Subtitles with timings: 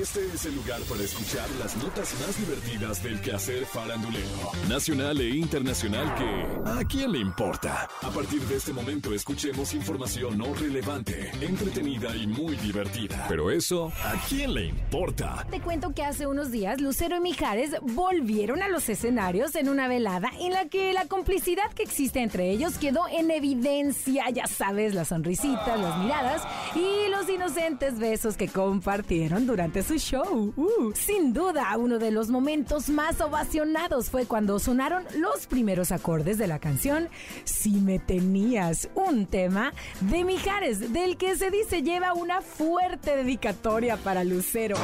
[0.00, 4.26] Este es el lugar para escuchar las notas más divertidas del quehacer farandulero,
[4.66, 7.90] nacional e internacional que ¿a quién le importa?
[8.00, 13.26] A partir de este momento escuchemos información no relevante, entretenida y muy divertida.
[13.28, 15.46] Pero eso, ¿a quién le importa?
[15.50, 19.88] Te cuento que hace unos días Lucero y Mijares volvieron a los escenarios en una
[19.88, 24.94] velada en la que la complicidad que existe entre ellos quedó en evidencia, ya sabes,
[24.94, 26.42] las sonrisitas, las miradas
[26.74, 30.52] y los inocentes besos que compartieron durante su show.
[30.56, 36.38] Uh, sin duda, uno de los momentos más ovacionados fue cuando sonaron los primeros acordes
[36.38, 37.08] de la canción
[37.44, 43.96] Si me tenías, un tema de Mijares, del que se dice lleva una fuerte dedicatoria
[43.96, 44.76] para Lucero.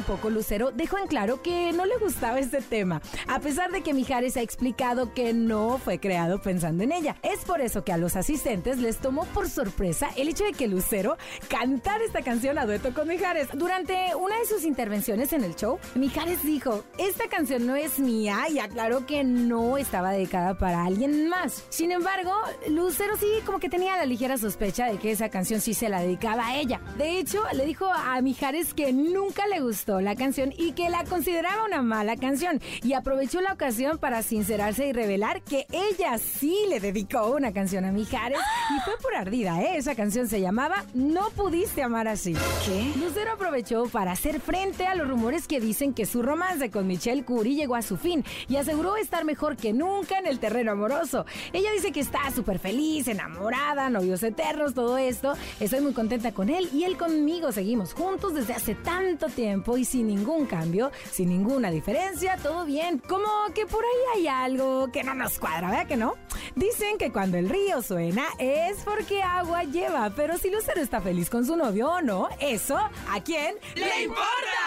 [0.00, 3.92] Poco Lucero dejó en claro que no le gustaba este tema, a pesar de que
[3.92, 7.16] Mijares ha explicado que no fue creado pensando en ella.
[7.22, 10.68] Es por eso que a los asistentes les tomó por sorpresa el hecho de que
[10.68, 11.18] Lucero
[11.48, 13.48] cantara esta canción a dueto con Mijares.
[13.52, 18.46] Durante una de sus intervenciones en el show, Mijares dijo, esta canción no es mía
[18.50, 21.64] y aclaró que no estaba dedicada para alguien más.
[21.68, 22.32] Sin embargo,
[22.68, 26.00] Lucero sí como que tenía la ligera sospecha de que esa canción sí se la
[26.00, 26.80] dedicaba a ella.
[26.96, 31.04] De hecho, le dijo a Mijares que nunca le gustó la canción y que la
[31.04, 36.56] consideraba una mala canción y aprovechó la ocasión para sincerarse y revelar que ella sí
[36.68, 38.38] le dedicó una canción a Mijares
[38.70, 39.76] y fue por ardida, ¿eh?
[39.76, 42.34] Esa canción se llamaba No pudiste amar así.
[42.64, 42.92] ¿Qué?
[42.96, 47.24] Lucero aprovechó para hacer frente a los rumores que dicen que su romance con Michelle
[47.24, 51.26] Curie llegó a su fin y aseguró estar mejor que nunca en el terreno amoroso.
[51.52, 55.34] Ella dice que está súper feliz, enamorada, novios eternos, todo esto.
[55.58, 59.84] Estoy muy contenta con él y él conmigo seguimos juntos desde hace tanto tiempo y
[59.84, 62.98] sin ningún cambio, sin ninguna diferencia, todo bien.
[62.98, 66.14] Como que por ahí hay algo que no nos cuadra, ¿verdad que no?
[66.54, 71.30] Dicen que cuando el río suena es porque agua lleva, pero si Lucero está feliz
[71.30, 74.61] con su novio o no, eso, ¿a quién le importa?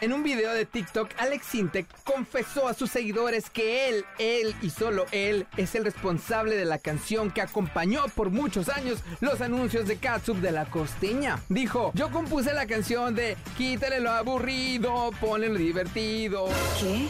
[0.00, 4.70] En un video de TikTok, Alex Sintek confesó a sus seguidores que él, él y
[4.70, 9.86] solo él es el responsable de la canción que acompañó por muchos años los anuncios
[9.86, 11.38] de Katsup de la costeña.
[11.50, 16.48] Dijo, yo compuse la canción de Quítale lo aburrido, ponle lo divertido.
[16.80, 17.08] ¿Qué?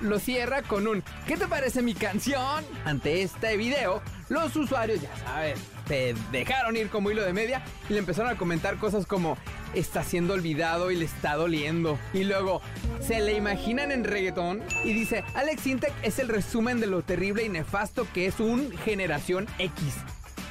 [0.00, 2.64] Lo cierra con un ¿Qué te parece mi canción?
[2.84, 5.58] Ante este video, los usuarios, ya sabes,
[5.88, 9.38] se dejaron ir como hilo de media y le empezaron a comentar cosas como
[9.74, 11.98] está siendo olvidado y le está doliendo.
[12.12, 12.60] Y luego
[13.00, 17.44] se le imaginan en reggaetón y dice, Alex Intec es el resumen de lo terrible
[17.44, 19.94] y nefasto que es un generación X.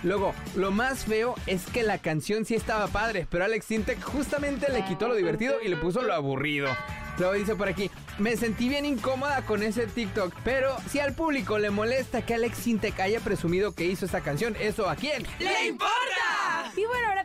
[0.04, 4.72] Luego, lo más feo es que la canción sí estaba padre, pero Alex Intec justamente
[4.72, 6.68] le quitó lo divertido y le puso lo aburrido.
[7.18, 11.58] Luego dice por aquí, me sentí bien incómoda con ese TikTok, pero si al público
[11.60, 15.26] le molesta que Alex Sintek haya presumido que hizo esa canción, ¿eso a quién?
[15.40, 16.05] ¡Le importa!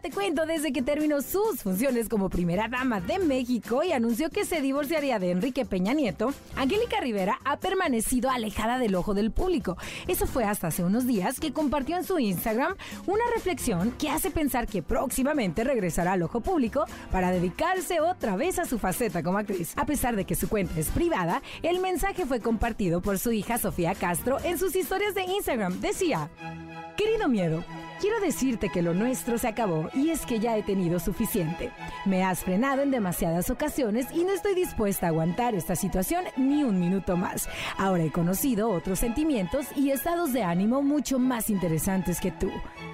[0.02, 4.46] Te cuento, desde que terminó sus funciones como primera dama de México y anunció que
[4.46, 9.76] se divorciaría de Enrique Peña Nieto, Angélica Rivera ha permanecido alejada del ojo del público.
[10.08, 14.30] Eso fue hasta hace unos días que compartió en su Instagram una reflexión que hace
[14.30, 19.36] pensar que próximamente regresará al ojo público para dedicarse otra vez a su faceta como
[19.36, 19.74] actriz.
[19.76, 23.58] A pesar de que su cuenta es privada, el mensaje fue compartido por su hija
[23.58, 25.78] Sofía Castro en sus historias de Instagram.
[25.82, 26.30] Decía,
[26.96, 27.62] querido miedo,
[28.00, 31.70] Quiero decirte que lo nuestro se acabó y es que ya he tenido suficiente.
[32.06, 36.64] Me has frenado en demasiadas ocasiones y no estoy dispuesta a aguantar esta situación ni
[36.64, 37.46] un minuto más.
[37.76, 42.50] Ahora he conocido otros sentimientos y estados de ánimo mucho más interesantes que tú.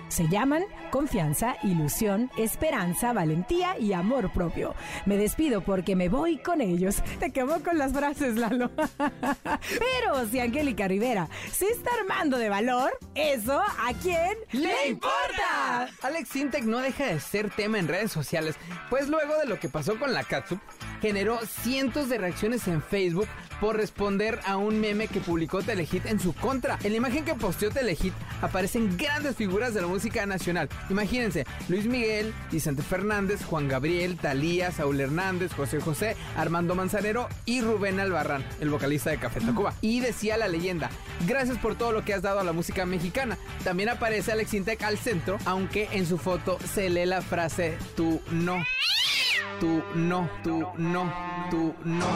[0.09, 4.75] Se llaman confianza, ilusión, esperanza, valentía y amor propio.
[5.05, 7.03] Me despido porque me voy con ellos.
[7.19, 8.71] Te quemo con las frases, Lalo.
[8.99, 15.89] Pero si Angélica Rivera se está armando de valor, ¿eso a quién le importa?
[16.03, 18.57] Alex Sintek no deja de ser tema en redes sociales,
[18.91, 20.61] pues luego de lo que pasó con la Katsup,
[21.01, 23.29] generó cientos de reacciones en Facebook
[23.61, 26.79] por responder a un meme que publicó Telehit en su contra.
[26.83, 28.13] En la imagen que posteó Telehit
[28.43, 30.69] aparecen grandes figuras de la música nacional.
[30.91, 37.61] Imagínense, Luis Miguel, Vicente Fernández, Juan Gabriel, Talía, Saúl Hernández, José José, Armando Manzanero y
[37.61, 39.75] Rubén Albarrán, el vocalista de Café Tacuba.
[39.81, 40.91] Y decía la leyenda,
[41.27, 43.39] gracias por todo lo que has dado a la música mexicana.
[43.65, 48.21] También aparece Alex Intec al centro, aunque en su foto se lee la frase tú
[48.31, 48.63] no.
[49.59, 51.13] Tú no, tú no,
[51.51, 52.07] tú no.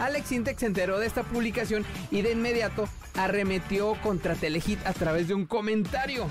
[0.00, 5.28] Alex Sintek se enteró de esta publicación y de inmediato arremetió contra Telehit a través
[5.28, 6.26] de un comentario.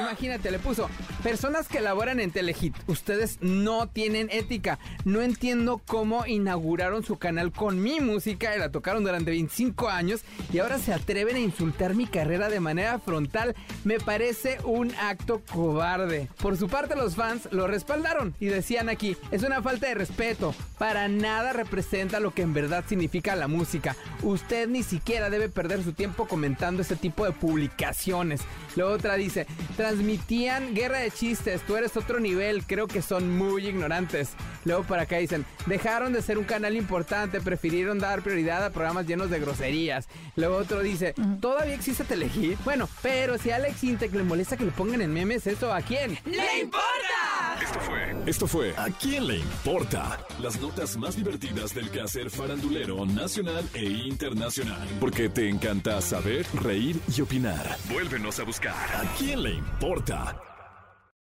[0.00, 0.88] Imagínate, le puso,
[1.22, 4.80] Personas que laboran en Telehit, ustedes no tienen ética.
[5.04, 10.22] No entiendo cómo inauguraron su canal con mi música y la tocaron durante 25 años
[10.52, 13.54] y ahora se atreven a insultar mi carrera de manera frontal.
[13.84, 16.28] Me parece un acto cobarde.
[16.40, 20.56] Por su parte los fans lo respaldaron y decían aquí, es una falta de respeto.
[20.76, 23.94] Para nada representa lo que en verdad significa la música.
[24.22, 28.40] Usted ni siquiera debe perder su tiempo comentando este tipo de publicaciones.
[28.74, 29.46] La otra dice,
[29.76, 34.30] transmitían guerra de chistes, tú eres otro nivel, creo que son muy ignorantes.
[34.64, 39.06] Luego para acá dicen, dejaron de ser un canal importante, prefirieron dar prioridad a programas
[39.06, 40.08] llenos de groserías.
[40.36, 42.58] Luego otro dice, ¿todavía existe Telehit?
[42.64, 45.80] Bueno, pero si a Alex Intec le molesta que le pongan en memes, ¿eso a
[45.82, 46.18] quién?
[46.24, 47.58] ¡Le importa!
[47.62, 50.18] Esto fue, esto fue ¿A quién le importa?
[50.40, 54.88] Las notas más divertidas del quehacer farandulero nacional e internacional.
[55.00, 57.76] Porque te encanta saber, reír y opinar.
[57.90, 58.74] Vuélvenos a buscar.
[58.74, 60.51] ¿A quién le importa?